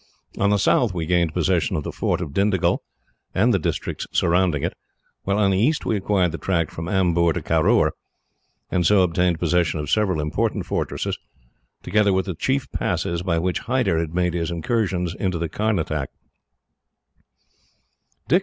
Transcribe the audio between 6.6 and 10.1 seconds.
from Amboor to Caroor, and so obtained possession of